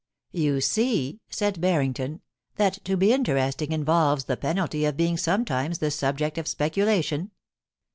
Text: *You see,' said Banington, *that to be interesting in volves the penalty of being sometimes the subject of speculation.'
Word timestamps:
*You 0.31 0.61
see,' 0.61 1.19
said 1.29 1.61
Banington, 1.61 2.21
*that 2.55 2.83
to 2.85 2.97
be 2.97 3.13
interesting 3.13 3.71
in 3.71 3.85
volves 3.85 4.25
the 4.25 4.35
penalty 4.35 4.83
of 4.85 4.97
being 4.97 5.15
sometimes 5.15 5.77
the 5.77 5.91
subject 5.91 6.39
of 6.39 6.47
speculation.' 6.47 7.29